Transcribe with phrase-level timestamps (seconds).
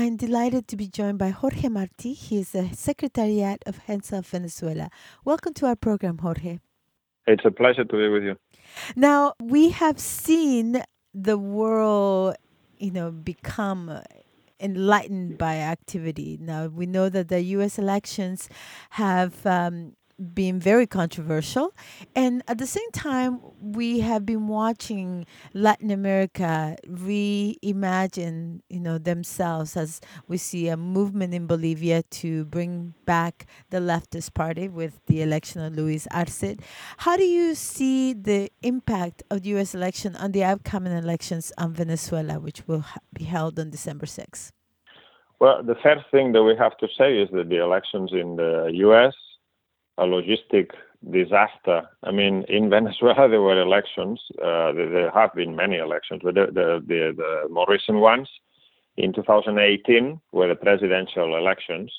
[0.00, 2.14] I'm delighted to be joined by Jorge Marti.
[2.14, 4.88] He is the Secretariat of Hands Off Venezuela.
[5.26, 6.60] Welcome to our program, Jorge.
[7.26, 8.36] It's a pleasure to be with you.
[8.96, 10.82] Now, we have seen
[11.12, 12.36] the world,
[12.78, 14.00] you know, become
[14.58, 16.38] enlightened by activity.
[16.40, 17.78] Now, we know that the U.S.
[17.78, 18.48] elections
[18.92, 21.74] have um, been very controversial.
[22.14, 29.76] And at the same time, we have been watching Latin America reimagine, you know, themselves
[29.76, 35.22] as we see a movement in Bolivia to bring back the leftist party with the
[35.22, 36.56] election of Luis Arce.
[36.98, 39.74] How do you see the impact of the U.S.
[39.74, 44.52] election on the upcoming elections on Venezuela, which will be held on December 6th?
[45.38, 48.70] Well, the first thing that we have to say is that the elections in the
[48.74, 49.14] U.S
[50.00, 50.70] a logistic
[51.10, 51.82] disaster.
[52.02, 54.20] I mean, in Venezuela there were elections.
[54.42, 58.28] Uh, there have been many elections, but the, the, the, the, more recent ones
[58.96, 61.92] in 2018 were the presidential elections.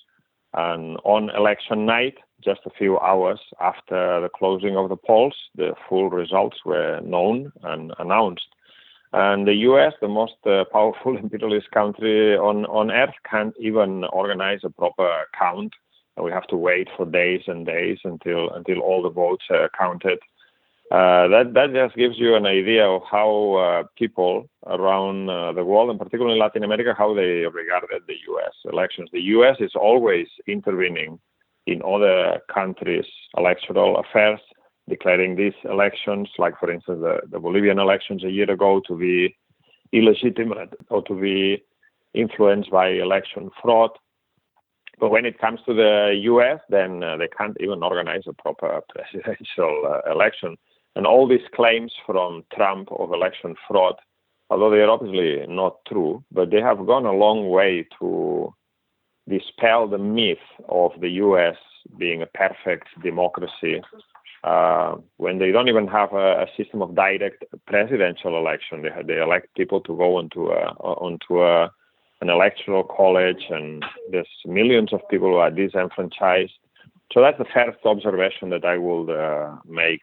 [0.53, 5.73] And on election night, just a few hours after the closing of the polls, the
[5.87, 8.47] full results were known and announced.
[9.13, 14.61] And the U.S., the most uh, powerful imperialist country on, on earth, can't even organize
[14.63, 15.73] a proper count
[16.17, 20.19] we have to wait for days and days until until all the votes are counted.
[20.91, 25.63] Uh, that that just gives you an idea of how uh, people around uh, the
[25.63, 28.53] world, and particularly in Latin America, how they regarded the U.S.
[28.65, 29.09] elections.
[29.13, 29.55] The U.S.
[29.61, 31.17] is always intervening
[31.65, 33.05] in other countries'
[33.37, 34.41] electoral affairs,
[34.89, 39.37] declaring these elections, like for instance the, the Bolivian elections a year ago, to be
[39.93, 41.63] illegitimate or to be
[42.13, 43.91] influenced by election fraud.
[45.01, 48.79] But when it comes to the U.S., then uh, they can't even organize a proper
[48.95, 50.55] presidential uh, election.
[50.95, 53.95] And all these claims from Trump of election fraud,
[54.51, 58.53] although they are obviously not true, but they have gone a long way to
[59.27, 60.37] dispel the myth
[60.69, 61.55] of the U.S.
[61.97, 63.81] being a perfect democracy
[64.43, 68.81] uh, when they don't even have a, a, system of direct presidential election.
[68.81, 71.71] They, they elect people to go onto a, onto a
[72.21, 76.53] an electoral college, and there's millions of people who are disenfranchised.
[77.11, 80.01] So that's the first observation that I will uh, make.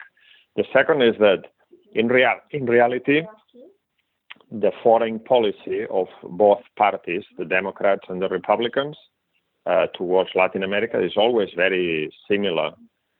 [0.55, 1.43] The second is that
[1.93, 3.23] in, real, in reality,
[4.51, 8.97] the foreign policy of both parties, the Democrats and the Republicans,
[9.65, 12.71] uh, towards Latin America is always very similar.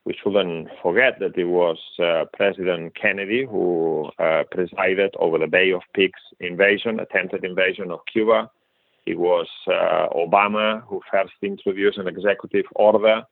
[0.06, 5.72] We shouldn't forget that it was uh, President Kennedy who uh, presided over the Bay
[5.72, 8.50] of Pigs invasion, attempted invasion of Cuba.
[9.06, 13.24] It was uh, Obama who first introduced an executive order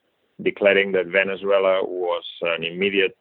[0.41, 3.17] declaring that Venezuela was an immediate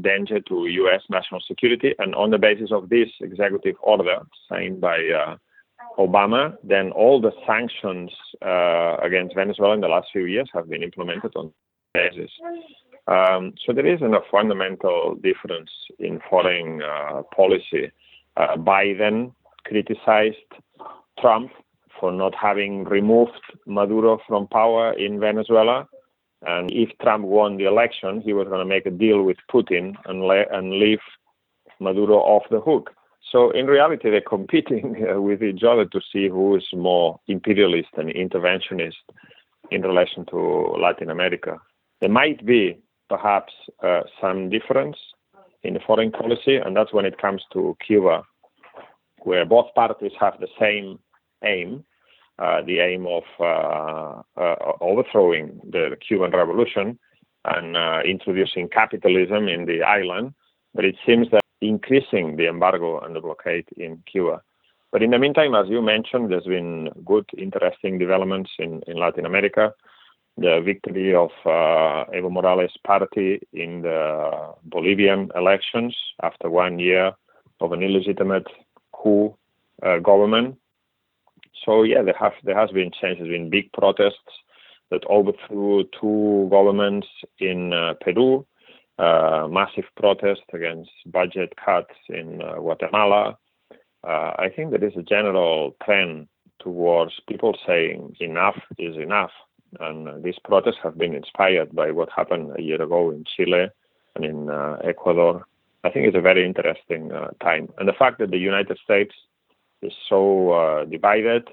[0.00, 1.02] danger to U.S.
[1.08, 1.94] national security.
[1.98, 4.18] And on the basis of this executive order
[4.48, 5.36] signed by uh,
[5.98, 8.10] Obama, then all the sanctions
[8.44, 11.52] uh, against Venezuela in the last few years have been implemented on
[11.94, 12.30] basis.
[13.06, 17.92] Um, so there isn't a fundamental difference in foreign uh, policy.
[18.36, 19.32] Uh, Biden
[19.64, 20.36] criticized
[21.20, 21.50] Trump
[22.00, 25.88] for not having removed Maduro from power in Venezuela.
[26.42, 29.94] And if Trump won the election, he was going to make a deal with Putin
[30.04, 31.00] and, le- and leave
[31.80, 32.90] Maduro off the hook.
[33.32, 38.08] So in reality, they're competing with each other to see who is more imperialist and
[38.10, 38.94] interventionist
[39.70, 40.36] in relation to
[40.80, 41.58] Latin America.
[42.00, 42.78] There might be
[43.08, 43.52] perhaps
[43.82, 44.96] uh, some difference
[45.62, 48.22] in the foreign policy, and that's when it comes to Cuba,
[49.22, 50.98] where both parties have the same
[51.44, 51.84] aim,
[52.38, 56.98] uh, the aim of uh, uh, overthrowing the Cuban Revolution
[57.44, 60.34] and introducing capitalism in the island.
[60.74, 64.42] But it seems that increasing the embargo and the blockade in Cuba.
[64.92, 69.26] But in the meantime, as you mentioned, there's been good, interesting developments in, in Latin
[69.26, 69.72] America.
[70.36, 77.12] The victory of uh, Evo Morales' party in the Bolivian elections after one year
[77.60, 78.46] of an illegitimate
[78.92, 79.34] coup
[79.82, 80.58] uh, government
[81.64, 84.32] so yeah, there have there has been changes, been big protests
[84.90, 87.08] that overthrew two governments
[87.38, 88.46] in uh, Peru,
[88.98, 93.36] uh, massive protests against budget cuts in uh, Guatemala.
[94.06, 96.28] Uh, I think there is a general trend
[96.60, 99.32] towards people saying enough is enough,
[99.80, 103.66] and these protests have been inspired by what happened a year ago in Chile
[104.14, 105.44] and in uh, Ecuador.
[105.84, 107.68] I think it's a very interesting uh, time.
[107.78, 109.14] And the fact that the United States
[109.82, 111.48] is so uh, divided,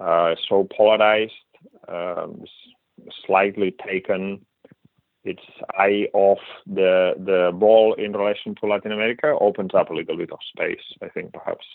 [0.00, 1.32] uh, so polarized,
[1.88, 2.44] um,
[3.26, 4.44] slightly taken
[5.24, 5.42] its
[5.74, 10.30] eye off the the ball in relation to Latin America opens up a little bit
[10.32, 11.66] of space, I think, perhaps.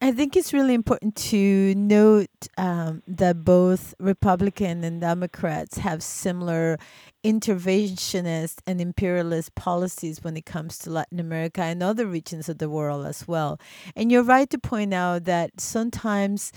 [0.00, 6.78] I think it's really important to note um, that both Republican and Democrats have similar
[7.24, 12.70] interventionist and imperialist policies when it comes to Latin America and other regions of the
[12.70, 13.58] world as well.
[13.94, 16.52] And you're right to point out that sometimes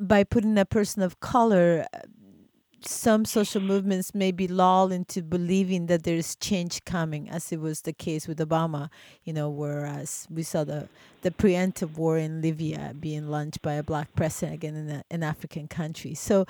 [0.00, 1.86] by putting a person of color,
[2.82, 7.60] some social movements may be lulled into believing that there is change coming, as it
[7.60, 8.88] was the case with Obama,
[9.24, 10.88] you know, whereas we saw the,
[11.22, 15.22] the preemptive war in Libya being launched by a black president again in a, an
[15.22, 16.14] African country.
[16.14, 16.46] So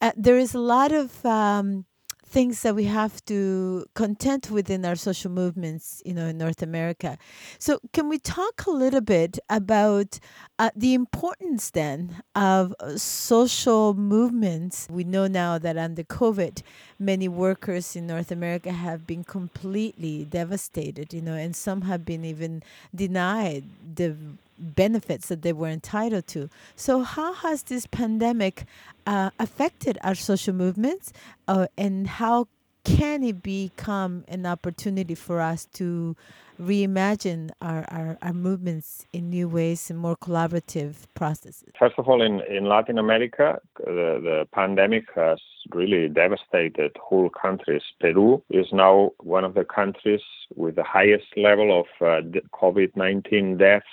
[0.00, 1.84] uh, there is a lot of um,
[2.24, 7.18] things that we have to contend within our social movements, you know, in North America.
[7.58, 10.18] So, can we talk a little bit about
[10.58, 14.88] uh, the importance then of uh, social movements?
[14.90, 16.62] We know now that under COVID,
[16.98, 22.24] many workers in North America have been completely devastated, you know, and some have been
[22.24, 22.62] even
[22.94, 24.16] denied the
[24.64, 26.48] benefits that they were entitled to.
[26.76, 28.64] So, how has this pandemic
[29.06, 31.12] uh, affected our social movements,
[31.48, 32.48] uh, and how
[32.84, 36.14] can it become an opportunity for us to
[36.60, 41.64] reimagine our, our, our movements in new ways and more collaborative processes?
[41.78, 45.38] First of all, in, in Latin America, the, the pandemic has
[45.72, 47.82] really devastated whole countries.
[48.00, 50.20] Peru is now one of the countries
[50.54, 52.20] with the highest level of uh,
[52.52, 53.86] COVID 19 deaths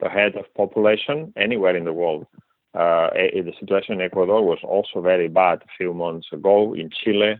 [0.00, 2.26] per head of population anywhere in the world.
[2.74, 6.72] Uh, the situation in Ecuador was also very bad a few months ago.
[6.74, 7.34] In Chile,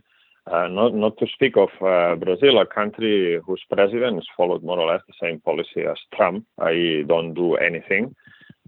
[0.51, 4.79] uh, not not to speak of uh, Brazil, a country whose president has followed more
[4.79, 6.45] or less the same policy as Trump.
[6.59, 8.15] I don't do anything,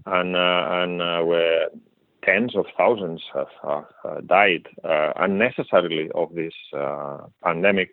[0.06, 1.68] and uh, and uh, where
[2.24, 4.66] tens of thousands have uh, died
[5.16, 6.54] unnecessarily of this
[7.42, 7.90] pandemic.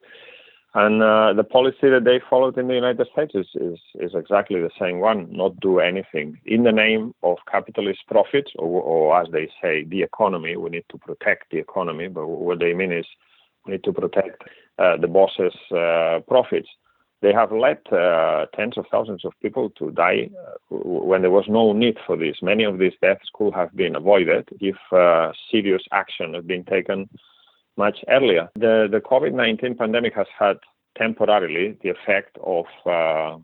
[0.73, 4.62] And uh, the policy that they followed in the United States is, is, is, exactly
[4.62, 6.39] the same one not do anything.
[6.45, 10.85] In the name of capitalist profits, or, or, as they say, the economy, we need
[10.89, 13.06] to protect the economy, but what they mean is
[13.65, 14.44] we need to protect
[14.79, 16.69] uh, the bosses' uh, profits.
[17.21, 21.45] They have led uh, tens of thousands of people to die uh, when there was
[21.50, 22.38] no need for this.
[22.41, 27.09] Many of these deaths could have been avoided if uh, serious action had been taken
[27.77, 28.50] much earlier.
[28.56, 30.57] The, the COVID 19 pandemic has had
[30.97, 33.38] temporarily the effect of uh,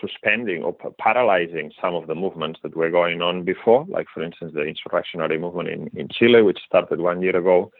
[0.00, 4.52] suspending or paralyzing some of the movements that were going on before, like, for instance,
[4.54, 7.70] the insurrectionary movement in, in Chile, which started one year ago.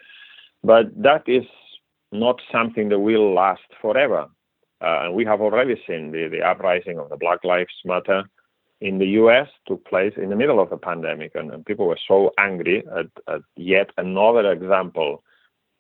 [0.63, 1.45] But that is
[2.13, 4.27] not something that will last forever.
[4.83, 8.25] Uh, and we have already seen the, the uprising of the Black Lives Matter
[8.81, 11.99] in the US took place in the middle of the pandemic, and, and people were
[12.09, 15.23] so angry at, at, yet another example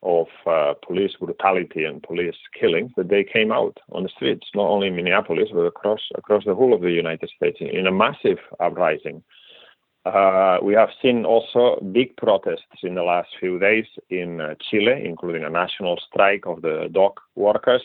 [0.02, 4.69] of uh, police brutality and police killings that they came out on the streets, not
[4.69, 8.38] only in Minneapolis but across across the whole of the United States in a massive
[8.61, 9.23] uprising.
[10.06, 15.03] Uh, we have seen also big protests in the last few days in uh, Chile,
[15.05, 17.82] including a national strike of the dock workers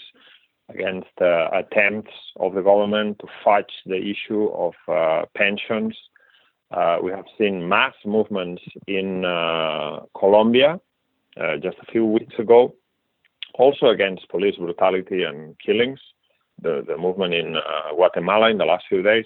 [0.70, 5.96] against uh, attempts of the government to fudge the issue of uh, pensions.
[6.72, 9.22] Uh, we have seen mass movements in
[10.18, 10.80] Colombia
[11.62, 12.74] just a few weeks ago,
[13.56, 16.00] also against police brutality and killings,
[16.62, 19.26] the, the movement in uh, Guatemala in the last few days.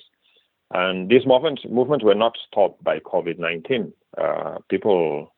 [0.72, 3.92] And these movements, movements were not stopped by COVID 19.
[4.18, 5.34] Uh, people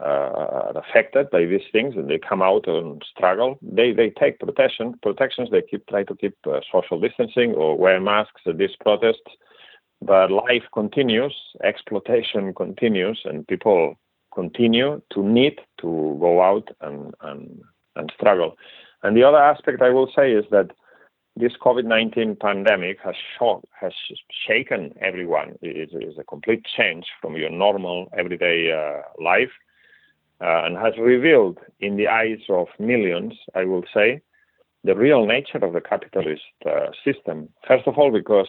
[0.00, 3.58] uh, are affected by these things and they come out and struggle.
[3.62, 8.00] They, they take protection, protections, they keep try to keep uh, social distancing or wear
[8.00, 9.20] masks at these protests.
[10.00, 13.96] But life continues, exploitation continues, and people
[14.34, 17.60] continue to need to go out and, and,
[17.96, 18.56] and struggle.
[19.02, 20.70] And the other aspect I will say is that
[21.36, 23.14] this COVID-19 pandemic has
[23.80, 23.92] has
[24.46, 25.58] shaken everyone.
[25.62, 29.50] It is a complete change from your normal everyday uh, life,
[30.42, 34.20] uh, and has revealed, in the eyes of millions, I will say,
[34.84, 37.48] the real nature of the capitalist uh, system.
[37.66, 38.48] First of all, because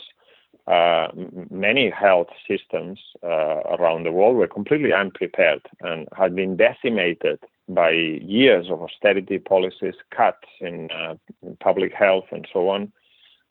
[0.68, 1.08] uh,
[1.50, 7.92] many health systems uh, around the world were completely unprepared and had been decimated by
[7.92, 12.92] years of austerity policies, cuts in, uh, in public health, and so on.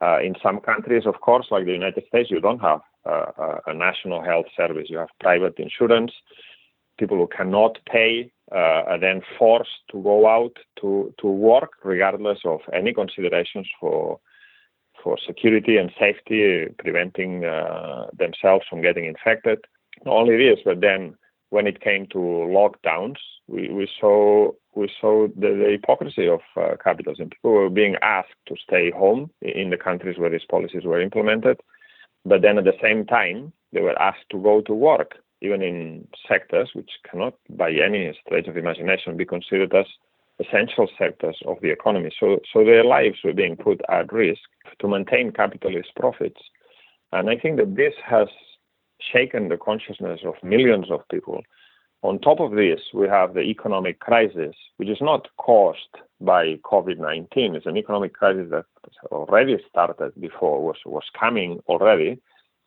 [0.00, 3.74] Uh, in some countries, of course, like the United States, you don't have uh, a
[3.74, 4.86] national health service.
[4.88, 6.12] You have private insurance.
[6.98, 12.38] People who cannot pay uh, are then forced to go out to, to work regardless
[12.44, 14.18] of any considerations for
[15.02, 19.58] for security and safety, preventing uh, themselves from getting infected.
[20.04, 21.16] Not only this, but then
[21.50, 23.16] when it came to lockdowns,
[23.46, 27.28] we, we saw we saw the, the hypocrisy of uh, capitalism.
[27.28, 31.60] People were being asked to stay home in the countries where these policies were implemented,
[32.24, 36.06] but then at the same time they were asked to go to work even in
[36.28, 39.86] sectors which cannot, by any stretch of imagination, be considered as
[40.38, 42.10] essential sectors of the economy.
[42.18, 44.40] So, so their lives were being put at risk
[44.82, 46.40] to maintain capitalist profits.
[47.12, 48.28] And I think that this has
[49.12, 51.42] shaken the consciousness of millions of people.
[52.02, 56.98] On top of this, we have the economic crisis, which is not caused by COVID
[56.98, 57.54] 19.
[57.54, 58.64] It's an economic crisis that
[59.12, 62.20] already started before, was, was coming already.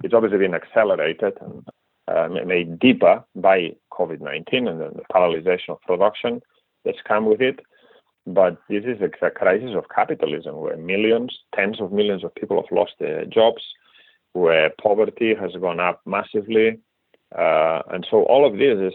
[0.04, 1.66] It's obviously been accelerated and
[2.08, 6.42] uh, made deeper by COVID 19 and the paralyzation of production
[6.86, 7.60] that's come with it.
[8.28, 12.76] But this is a, crisis of capitalism where millions, tens of millions of people have
[12.76, 13.62] lost their jobs,
[14.34, 16.80] where poverty has gone up massively.
[17.38, 18.94] Uh, and so all of this is,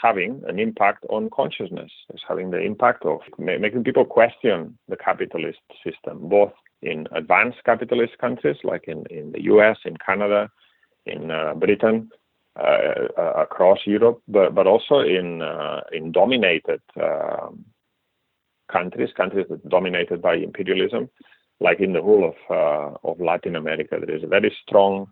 [0.00, 1.90] having an impact on consciousness.
[2.12, 8.18] It's having the impact of making people question the capitalist system, both in advanced capitalist
[8.18, 10.50] countries like in, in the US, in Canada,
[11.06, 12.10] in uh, Britain,
[12.56, 17.64] uh, uh, across Europe, but, but also in uh, in dominated um,
[18.70, 21.08] countries, countries that are dominated by imperialism,
[21.60, 23.98] like in the whole of of Latin America.
[24.04, 25.08] There is a very strong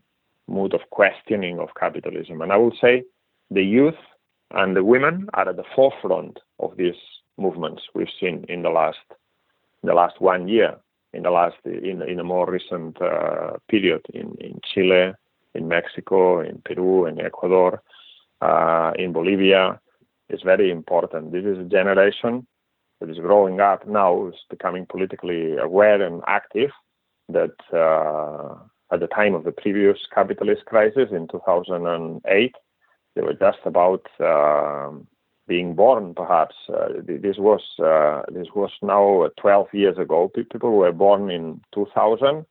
[0.47, 3.05] mood of questioning of capitalism, and I will say
[3.51, 4.01] the youth
[4.53, 7.01] and the women are at the forefront of these
[7.37, 8.99] movements we've seen in the last
[9.85, 10.77] the last one year,
[11.13, 15.13] in the last in in a more recent uh, period in in Chile,
[15.55, 17.83] in Mexico, in Peru, in Ecuador,
[18.41, 19.81] uh, in Bolivia
[20.31, 21.33] is very important.
[21.33, 22.47] This is a generation
[23.01, 26.71] that is growing up now, is becoming politically aware and active.
[27.29, 28.55] That uh,
[28.93, 32.55] at the time of the previous capitalist crisis in 2008,
[33.15, 34.91] they were just about uh,
[35.47, 36.15] being born.
[36.15, 40.31] Perhaps uh, this was uh, this was now 12 years ago.
[40.35, 42.47] People were born in 2000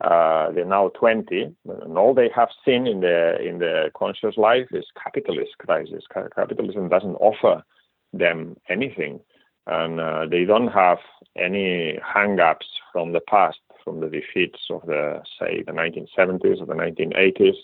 [0.00, 4.66] uh, they're now 20, and all they have seen in their in their conscious life
[4.72, 6.04] is capitalist crisis.
[6.12, 7.62] Capitalism doesn't offer
[8.12, 9.20] them anything,
[9.66, 10.98] and uh, they don't have
[11.36, 16.74] any hang-ups from the past, from the defeats of the say the 1970s or the
[16.74, 17.56] 1980s.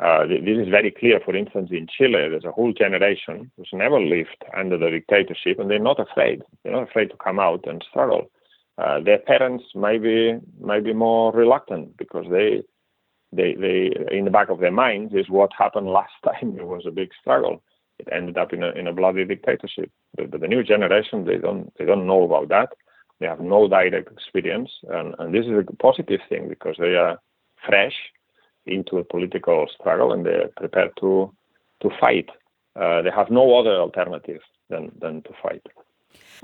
[0.00, 1.20] Uh, this is very clear.
[1.24, 5.70] For instance, in Chile, there's a whole generation who's never lived under the dictatorship, and
[5.70, 6.42] they're not afraid.
[6.62, 8.28] They're not afraid to come out and struggle
[8.78, 12.62] uh, their parents may be may be more reluctant because they
[13.32, 16.84] they they in the back of their minds is what happened last time It was
[16.86, 17.62] a big struggle
[17.98, 21.38] it ended up in a in a bloody dictatorship but, but the new generation they
[21.38, 22.70] don't they don't know about that.
[23.20, 24.70] They have no direct experience.
[24.88, 27.18] And, and this is a positive thing because they are
[27.66, 27.94] fresh
[28.66, 31.32] into a political struggle and they're prepared to
[31.82, 32.28] to fight.
[32.76, 35.62] Uh, they have no other alternative than than to fight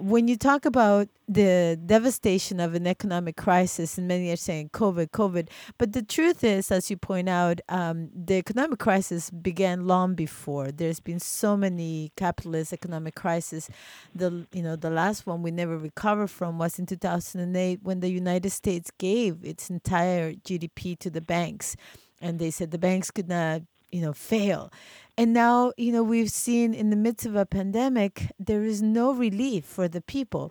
[0.01, 5.11] when you talk about the devastation of an economic crisis, and many are saying COVID,
[5.11, 10.15] COVID, but the truth is, as you point out, um, the economic crisis began long
[10.15, 10.73] before.
[10.73, 13.69] There's been so many capitalist economic crises.
[14.15, 18.11] The you know the last one we never recovered from was in 2008 when the
[18.11, 21.77] United States gave its entire GDP to the banks,
[22.21, 24.73] and they said the banks could not you know fail
[25.21, 29.13] and now, you know, we've seen in the midst of a pandemic, there is no
[29.13, 30.51] relief for the people.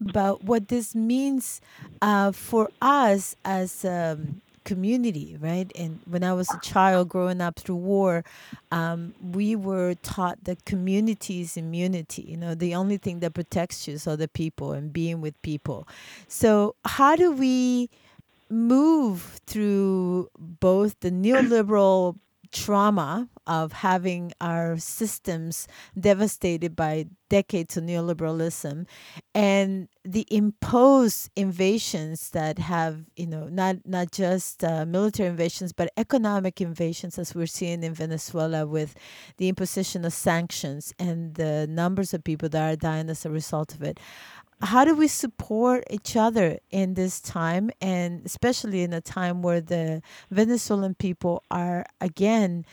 [0.00, 1.60] But what this means
[2.00, 4.18] uh, for us as a
[4.64, 5.70] community, right?
[5.78, 8.24] And when I was a child growing up through war,
[8.72, 12.22] um, we were taught that community is immunity.
[12.22, 15.86] You know, the only thing that protects you is other people and being with people.
[16.28, 17.90] So, how do we
[18.48, 22.16] move through both the neoliberal
[22.54, 25.68] trauma of having our systems
[25.98, 28.86] devastated by decades of neoliberalism
[29.34, 35.90] and the imposed invasions that have you know not not just uh, military invasions but
[35.96, 38.94] economic invasions as we're seeing in Venezuela with
[39.38, 43.74] the imposition of sanctions and the numbers of people that are dying as a result
[43.74, 43.98] of it
[44.64, 49.60] how do we support each other in this time and especially in a time where
[49.60, 52.64] the venezuelan people are again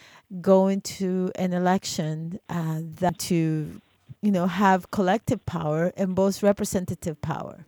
[0.42, 3.82] going to an election uh, that to
[4.22, 7.66] you know have collective power and both representative power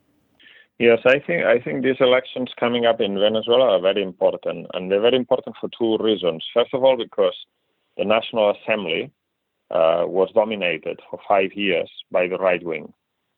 [0.80, 4.89] yes i think i think these elections coming up in venezuela are very important and
[4.89, 7.36] they're very important for two reasons first of all because
[7.98, 9.12] the national assembly
[9.72, 12.94] uh, was dominated for five years by the right wing.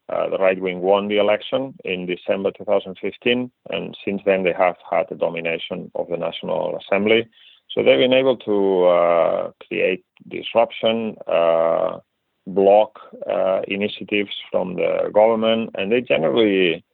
[0.07, 4.75] Uh, the right wing won the election in December 2015, and since then they have
[4.89, 7.27] had the domination of the National Assembly.
[7.71, 11.99] So they've been able to uh, create disruption, uh,
[12.45, 16.85] block uh, initiatives from the government, and they generally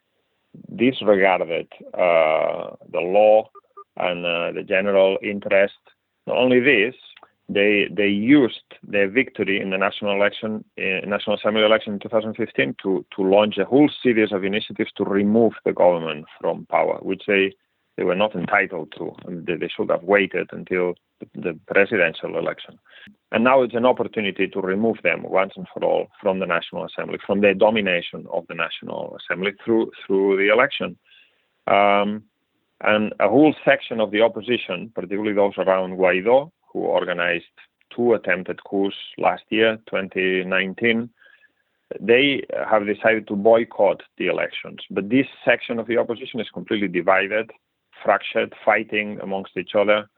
[0.75, 3.49] disregarded uh, the law
[3.97, 5.73] and uh, the general interest.
[6.27, 6.95] Not only this,
[7.53, 12.75] they they used their victory in the national election, uh, National Assembly election in 2015,
[12.83, 17.23] to to launch a whole series of initiatives to remove the government from power, which
[17.27, 17.53] they
[17.97, 19.15] they were not entitled to.
[19.27, 20.95] They should have waited until
[21.35, 22.79] the presidential election.
[23.31, 26.85] And now it's an opportunity to remove them once and for all from the National
[26.85, 30.97] Assembly, from their domination of the National Assembly through through the election.
[31.67, 32.23] Um,
[32.83, 37.45] and a whole section of the opposition, particularly those around Guaido, who organized
[37.95, 41.09] two attempted coups last year, 2019,
[41.99, 44.79] they have decided to boycott the elections.
[44.89, 47.51] But this section of the opposition is completely divided,
[48.03, 50.09] fractured, fighting amongst each other.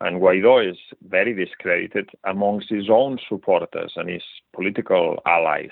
[0.00, 0.76] And Guaido is
[1.08, 5.70] very discredited amongst his own supporters and his political allies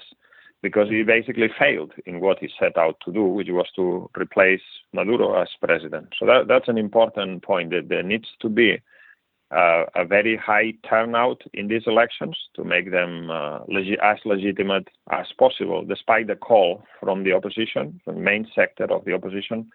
[0.62, 4.61] because he basically failed in what he set out to do, which was to replace
[4.92, 6.09] Maduro as president.
[6.18, 8.80] So that, that's an important point that there needs to be
[9.50, 14.88] uh, a very high turnout in these elections to make them uh, legi- as legitimate
[15.11, 19.69] as possible, despite the call from the opposition, the main sector of the opposition,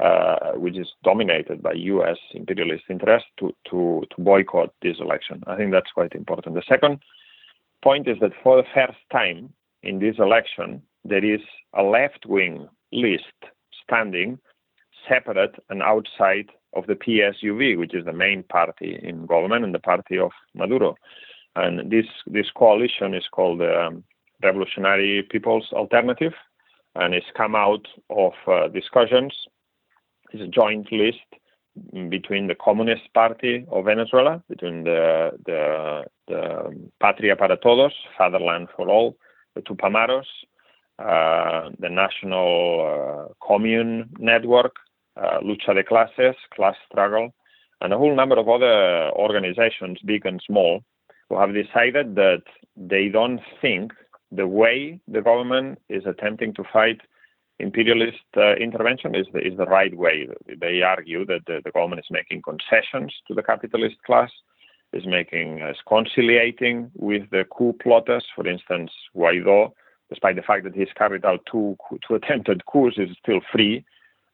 [0.00, 2.18] uh, which is dominated by U.S.
[2.34, 5.42] imperialist interests, to, to, to boycott this election.
[5.46, 6.54] I think that's quite important.
[6.54, 6.98] The second
[7.82, 9.50] point is that for the first time
[9.82, 11.40] in this election, there is
[11.72, 13.24] a left wing list
[13.82, 14.38] standing
[15.08, 19.78] separate and outside of the PSUV, which is the main party in government and the
[19.78, 20.96] party of Maduro.
[21.56, 24.04] And this this coalition is called the um,
[24.42, 26.34] Revolutionary People's Alternative,
[26.94, 29.34] and it's come out of uh, discussions.
[30.32, 31.28] It's a joint list
[32.10, 38.88] between the Communist Party of Venezuela, between the the, the Patria para Todos, Fatherland for
[38.88, 39.16] All,
[39.54, 40.26] the Tupamaros,
[40.98, 44.74] uh, the National uh, Commune Network,
[45.16, 47.34] uh, Lucha de Clases, Class Struggle,
[47.80, 50.82] and a whole number of other organizations, big and small,
[51.28, 52.42] who have decided that
[52.76, 53.92] they don't think
[54.32, 57.00] the way the government is attempting to fight
[57.58, 60.28] imperialist uh, intervention is the, is the right way.
[60.60, 64.30] They argue that the, the, government is making concessions to the capitalist class,
[64.92, 68.24] is making is conciliating with the coup plotters.
[68.34, 69.72] For instance, Guaido,
[70.10, 71.76] despite the fact that he's carried out two
[72.06, 73.84] two attempted coups, is still free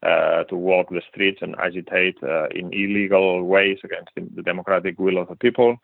[0.03, 5.19] uh, to walk the streets and agitate uh, in illegal ways against the democratic will
[5.19, 5.77] of the people.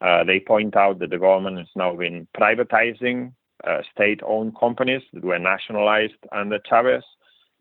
[0.00, 3.32] Uh, they point out that the government has now been privatizing
[3.64, 7.02] uh, state-owned companies that were nationalized under Chavez.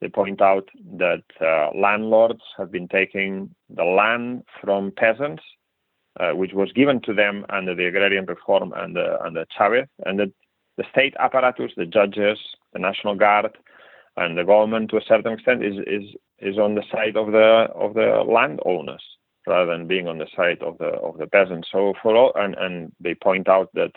[0.01, 5.43] They point out that uh, landlords have been taking the land from peasants,
[6.19, 10.31] uh, which was given to them under the agrarian reform under, under Chavez, and that
[10.77, 12.37] the state apparatus, the judges,
[12.73, 13.57] the National Guard,
[14.17, 17.67] and the government to a certain extent is is is on the side of the
[17.75, 19.03] of the landowners
[19.47, 21.69] rather than being on the side of the of the peasants.
[21.71, 23.91] So for all and, and they point out that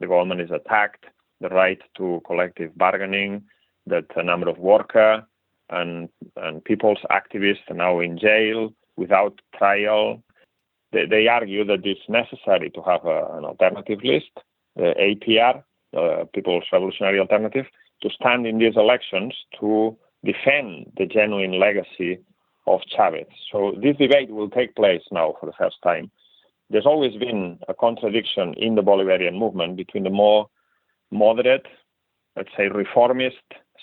[0.00, 1.06] the government is attacked
[1.40, 3.44] the right to collective bargaining,
[3.86, 5.24] that a number of worker
[5.70, 10.22] and and people's activists are now in jail without trial.
[10.92, 14.30] They, they argue that it's necessary to have a, an alternative list,
[14.74, 15.62] the APR,
[16.32, 17.66] People's Revolutionary Alternative,
[18.02, 22.18] to stand in these elections to defend the genuine legacy
[22.66, 23.26] of Chavez.
[23.50, 26.10] So this debate will take place now for the first time.
[26.70, 30.48] There's always been a contradiction in the Bolivarian movement between the more
[31.10, 31.66] moderate,
[32.36, 33.36] let's say reformist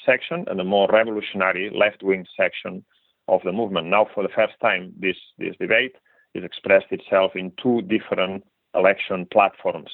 [0.05, 2.85] section and the more revolutionary left-wing section
[3.27, 3.87] of the movement.
[3.87, 5.95] Now, for the first time, this, this debate
[6.35, 8.43] is expressed itself in two different
[8.75, 9.89] election platforms,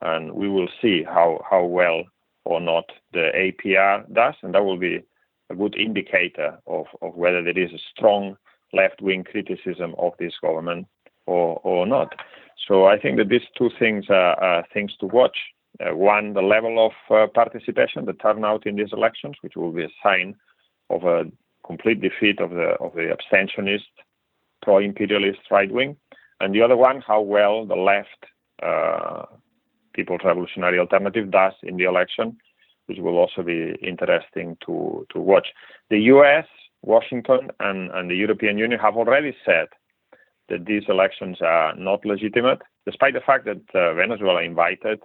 [0.00, 2.04] and we will see how, how well
[2.44, 5.00] or not the APR does, and that will be
[5.50, 8.36] a good indicator of, of whether there is a strong
[8.72, 10.86] left wing criticism of this government
[11.26, 12.14] or, or not.
[12.68, 15.36] So I think that these two things are, are things to watch.
[15.80, 19.84] Uh, one, the level of uh, participation, the turnout in these elections, which will be
[19.84, 20.36] a sign
[20.90, 21.24] of a
[21.64, 23.92] complete defeat of the of the abstentionist,
[24.62, 25.96] pro-imperialist right wing,
[26.40, 28.24] and the other one, how well the left
[28.62, 29.24] uh,
[29.94, 32.36] People's Revolutionary Alternative does in the election,
[32.86, 35.48] which will also be interesting to, to watch.
[35.90, 36.46] The US,
[36.82, 39.68] Washington, and, and the European Union have already said
[40.48, 45.00] that these elections are not legitimate, despite the fact that uh, Venezuela invited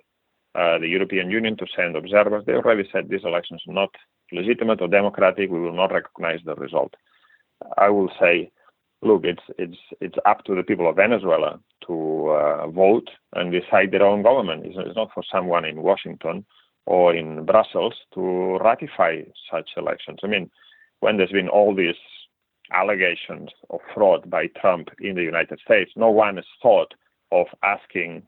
[0.56, 2.43] uh, the European Union to send observers.
[2.45, 3.89] They already said these elections are not
[4.32, 5.52] legitimate or democratic.
[5.52, 6.93] We will not recognize the result.
[7.78, 8.52] I will say,
[9.02, 13.92] look, it's it's it's up to the people of Venezuela to uh, vote and decide
[13.92, 14.66] their own government.
[14.66, 16.46] It's, it's not for someone in Washington
[16.86, 20.20] or in Brussels to ratify such elections.
[20.24, 20.50] I mean,
[21.00, 21.96] when there's been all these
[22.74, 26.94] allegations of fraud by Trump in the United States, no one has thought
[27.32, 28.24] of asking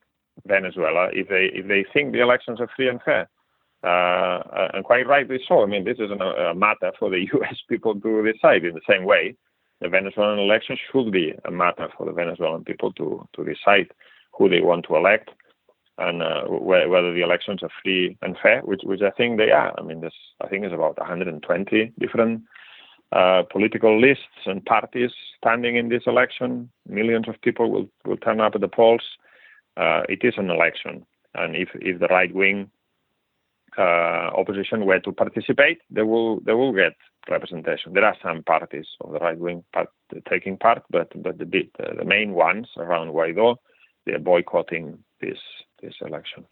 [0.45, 3.29] Venezuela if they if they think the elections are free and fair.
[3.83, 4.41] Uh,
[4.73, 5.61] and quite rightly so.
[5.61, 7.55] I mean, this is a matter for the U.S.
[7.69, 8.65] people to decide.
[8.65, 9.35] In the same way,
[9.81, 13.91] the Venezuelan election should be a matter for the Venezuelan people to to decide
[14.33, 15.29] who they want to elect
[15.99, 19.73] and uh, whether the elections are free and fair, which which I think they are.
[19.77, 22.43] I mean, this I think is about 120 different
[23.11, 26.69] uh, political lists and parties standing in this election.
[26.87, 29.03] Millions of people will will turn up at the polls.
[29.75, 32.69] Uh, it is an election, and if if the right wing
[33.77, 36.93] uh, opposition were to participate, they will they will get
[37.29, 37.93] representation.
[37.93, 39.89] There are some parties of the right wing part,
[40.29, 41.45] taking part, but but the
[41.79, 43.55] uh, the main ones around Guaido,
[44.05, 45.39] they're boycotting this
[45.81, 46.45] this election.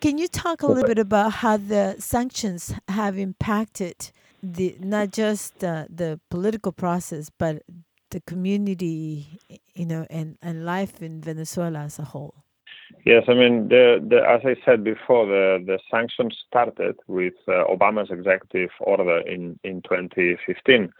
[0.00, 4.10] Can you talk a little bit about how the sanctions have impacted
[4.42, 7.62] the not just uh, the political process, but
[8.10, 9.38] the community,
[9.74, 12.34] you know, and, and life in Venezuela as a whole?
[13.04, 17.64] Yes, I mean, the, the, as I said before, the, the sanctions started with uh,
[17.64, 20.92] Obama's executive order in, in 2015.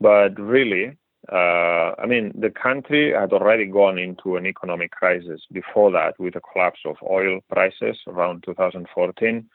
[0.00, 0.96] But really,
[1.30, 6.32] uh, I mean, the country had already gone into an economic crisis before that with
[6.34, 9.46] the collapse of oil prices around 2014.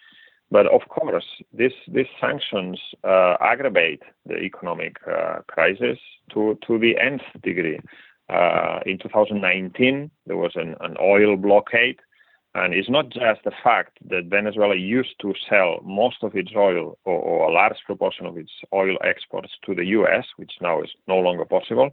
[0.51, 5.97] But of course, this, these sanctions uh, aggravate the economic uh, crisis
[6.33, 7.79] to, to the nth degree.
[8.29, 11.99] Uh, in 2019, there was an, an oil blockade
[12.55, 16.97] and it's not just the fact that Venezuela used to sell most of its oil
[17.03, 20.89] or, or, a large proportion of its oil exports to the US, which now is
[21.05, 21.89] no longer possible,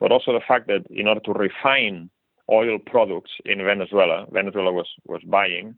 [0.00, 2.10] but also the fact that in order to refine
[2.50, 5.74] oil products in Venezuela, Venezuela was, was buying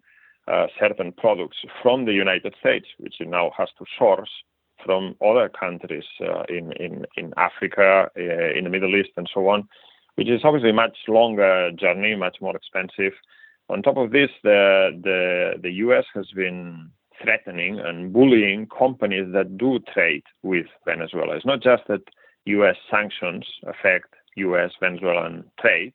[0.49, 4.31] uh, certain products from the United States, which it now has to source
[4.85, 9.49] from other countries uh, in, in, in Africa, uh, in the Middle East, and so
[9.49, 9.69] on,
[10.17, 13.13] which is obviously a much longer journey, much more expensive.
[13.69, 16.91] On top of this, the, the, the US has been
[17.23, 21.37] threatening and bullying companies that do trade with Venezuela.
[21.37, 22.03] It's not just that
[22.47, 25.93] US sanctions affect US Venezuelan trade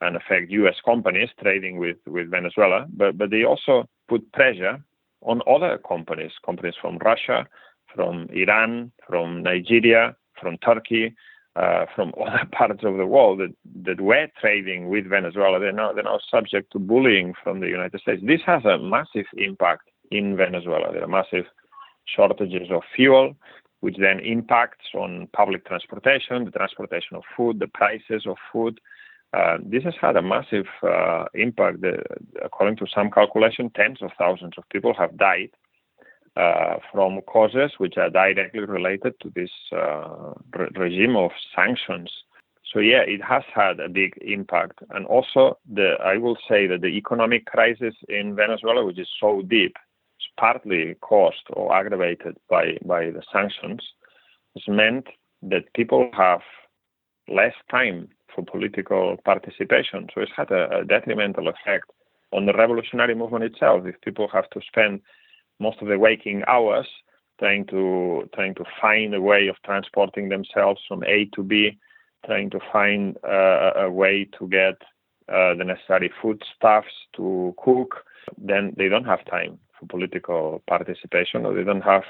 [0.00, 4.82] and affect US companies trading with, with Venezuela, but, but they also put pressure
[5.22, 7.46] on other companies, companies from Russia,
[7.94, 11.14] from Iran, from Nigeria, from Turkey,
[11.56, 15.92] uh, from other parts of the world that, that were trading with Venezuela, they're now,
[15.92, 18.22] they're now subject to bullying from the United States.
[18.24, 20.92] This has a massive impact in Venezuela.
[20.92, 21.46] There are massive
[22.04, 23.36] shortages of fuel,
[23.80, 28.80] which then impacts on public transportation, the transportation of food, the prices of food.
[29.32, 31.78] Uh, this has had a massive uh, impact.
[32.44, 35.50] According to some calculation, tens of thousands of people have died
[36.92, 42.10] from causes which are directly related to this uh, re- regime of sanctions.
[42.72, 46.82] So yeah, it has had a big impact, and also the I will say that
[46.82, 49.76] the economic crisis in Venezuela, which is so deep,
[50.20, 53.82] is partly caused or aggravated by by the sanctions.
[54.54, 55.06] Has meant
[55.42, 56.42] that people have
[57.28, 60.08] less time for political participation.
[60.14, 61.90] So it's had a, a detrimental effect
[62.32, 63.86] on the revolutionary movement itself.
[63.86, 65.00] If people have to spend
[65.60, 66.88] most of the waking hours
[67.38, 71.78] trying to trying to find a way of transporting themselves from A to B,
[72.26, 74.76] trying to find uh, a way to get
[75.28, 78.04] uh, the necessary foodstuffs to cook,
[78.36, 82.04] then they don't have time for political participation, or they don't have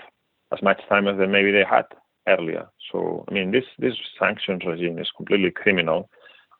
[0.53, 1.85] as much time as they maybe they had
[2.27, 2.67] earlier.
[2.91, 6.11] So, I mean, this this sanctions regime is completely criminal,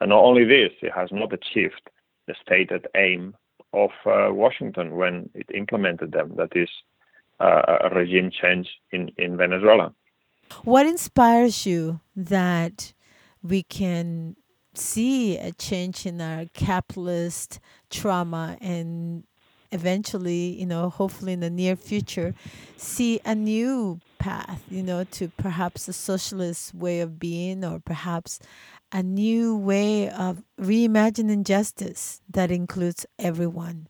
[0.01, 1.91] and not only this, it has not achieved
[2.27, 3.35] the stated aim
[3.73, 6.35] of uh, Washington when it implemented them.
[6.37, 6.69] That is
[7.39, 9.95] uh, a regime change in, in Venezuela.
[10.65, 12.93] What inspires you that
[13.43, 14.37] we can
[14.75, 19.25] see a change in our capitalist trauma and
[19.73, 22.35] eventually, you know, hopefully in the near future,
[22.77, 28.41] see a new path, you know, to perhaps a socialist way of being or perhaps
[28.93, 33.89] a new way of reimagining justice that includes everyone?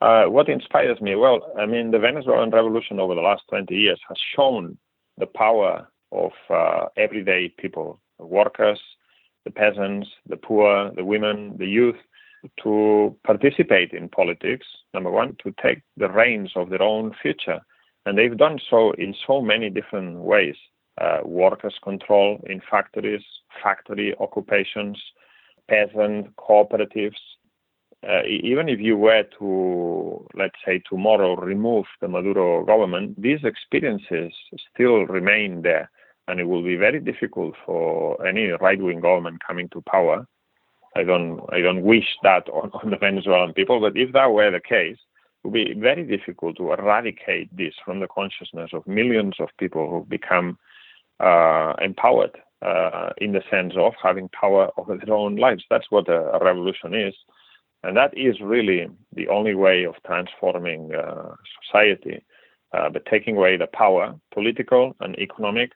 [0.00, 1.14] Uh, what inspires me?
[1.14, 4.76] Well, I mean, the Venezuelan revolution over the last 20 years has shown
[5.18, 8.80] the power of uh, everyday people, the workers,
[9.44, 11.96] the peasants, the poor, the women, the youth,
[12.62, 17.60] to participate in politics, number one, to take the reins of their own future.
[18.04, 20.56] And they've done so in so many different ways.
[21.24, 23.22] Workers' control in factories,
[23.62, 25.00] factory occupations,
[25.68, 27.16] peasant cooperatives.
[28.06, 34.32] Uh, even if you were to, let's say, tomorrow remove the Maduro government, these experiences
[34.74, 35.90] still remain there.
[36.28, 40.26] And it will be very difficult for any right-wing government coming to power
[40.94, 44.50] I don't I don't wish that on, on the Venezuelan people, but if that were
[44.50, 44.98] the case,
[45.44, 49.90] it would be very difficult to eradicate this from the consciousness of millions of people
[49.90, 50.58] who've become
[51.80, 55.64] empowered uh, in the sense of having power over their own lives.
[55.70, 57.14] That's what a, revolution is.
[57.82, 62.24] And that is really the only way of transforming uh, society,
[62.72, 65.72] uh, but taking away the power, political and economic,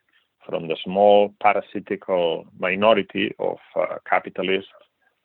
[0.47, 4.71] from the small parasitical minority of uh, capitalists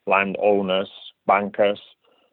[0.09, 0.91] landowners,
[1.29, 1.81] bankers,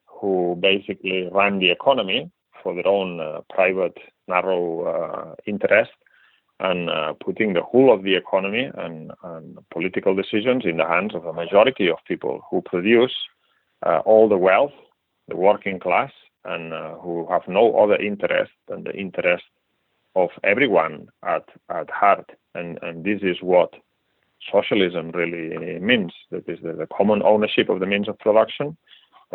[0.07, 2.31] who basically run the economy
[2.63, 3.95] for their own uh, private
[4.27, 5.91] narrow uh, interest
[6.59, 11.15] and uh, putting the whole of the economy and, and, political decisions in the hands
[11.15, 13.15] of a majority of people who produce
[13.85, 14.73] uh, all the wealth,
[15.29, 16.11] the working class,
[16.45, 19.43] and uh, who have no other interest than the interest
[20.15, 22.29] of everyone at, at heart.
[22.55, 23.73] And, and this is what
[24.51, 26.11] socialism really means.
[26.31, 28.75] That is the, the common ownership of the means of production,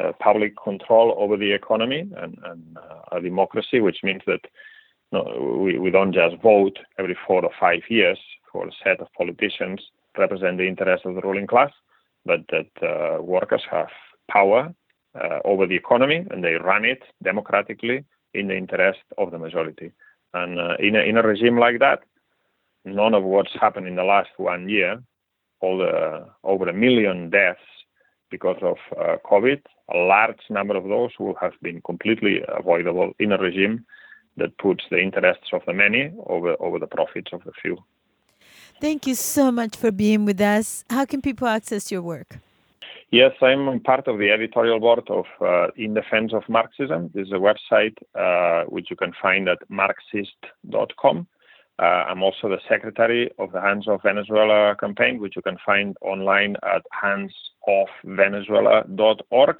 [0.02, 4.40] uh, public control over the economy, and, and uh, a democracy, which means that
[5.14, 8.18] no, we, we don't just vote every four or five years
[8.50, 9.80] for a set of politicians
[10.18, 11.72] represent the interests of the ruling class,
[12.24, 13.88] but that uh, workers have
[14.30, 14.72] power
[15.20, 19.92] uh, over the economy and they run it democratically in the interest of the majority.
[20.32, 22.00] And uh, in, a, in a regime like that,
[22.84, 25.00] none of what's happened in the last one year,
[25.60, 27.60] all the over a million deaths
[28.30, 29.60] because of uh, COVID,
[29.94, 33.84] a large number of those will have been completely avoidable in a regime
[34.36, 37.78] that puts the interests of the many over over the profits of the few.
[38.80, 40.84] Thank you so much for being with us.
[40.90, 42.40] How can people access your work?
[43.10, 47.10] Yes, I'm part of the editorial board of uh, In Defense of Marxism.
[47.14, 51.28] This is a website uh, which you can find at marxist.com.
[51.78, 55.96] Uh, I'm also the secretary of the Hands Off Venezuela campaign, which you can find
[56.00, 59.56] online at handsoffvenezuela.org.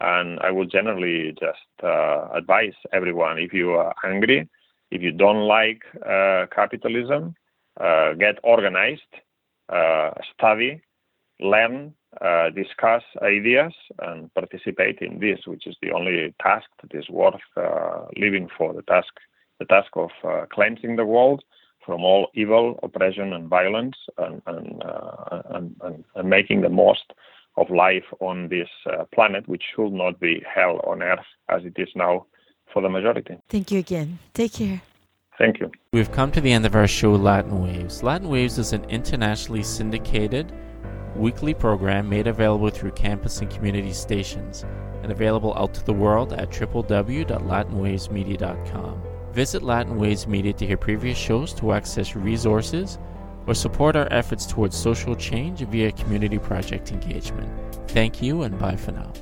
[0.00, 4.48] And I would generally just uh, advise everyone if you are angry,
[4.90, 7.34] if you don't like uh, capitalism,
[7.80, 9.02] uh, get organized,
[9.68, 10.82] uh, study,
[11.40, 17.08] learn, uh, discuss ideas, and participate in this, which is the only task that is
[17.08, 17.40] worth
[18.16, 19.12] living for the task
[19.58, 21.42] the task of uh, cleansing the world
[21.84, 27.12] from all evil, oppression, and violence, and, uh, and, and, and, making the most
[27.56, 31.74] of life on this uh, planet, which should not be hell on earth as it
[31.76, 32.26] is now
[32.72, 33.36] for the majority.
[33.48, 34.18] Thank you again.
[34.32, 34.82] Take care.
[35.38, 35.70] Thank you.
[35.92, 38.02] We've come to the end of our show, Latin Waves.
[38.02, 40.52] Latin Waves is an internationally syndicated
[41.16, 44.64] weekly program made available through campus and community stations
[45.02, 49.02] and available out to the world at www.latinwavesmedia.com.
[49.32, 52.98] Visit Latin Waves Media to hear previous shows, to access resources,
[53.46, 57.50] or support our efforts towards social change via community project engagement.
[57.88, 59.12] Thank you and bye for now.